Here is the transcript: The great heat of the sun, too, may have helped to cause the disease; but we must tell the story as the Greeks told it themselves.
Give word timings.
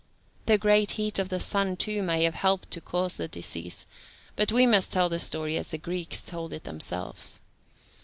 The 0.47 0.57
great 0.57 0.93
heat 0.93 1.19
of 1.19 1.29
the 1.29 1.39
sun, 1.39 1.77
too, 1.77 2.01
may 2.01 2.23
have 2.23 2.33
helped 2.33 2.71
to 2.71 2.81
cause 2.81 3.17
the 3.17 3.27
disease; 3.27 3.85
but 4.35 4.51
we 4.51 4.65
must 4.65 4.91
tell 4.91 5.09
the 5.09 5.19
story 5.19 5.57
as 5.59 5.67
the 5.67 5.77
Greeks 5.77 6.25
told 6.25 6.53
it 6.53 6.63
themselves. 6.63 7.39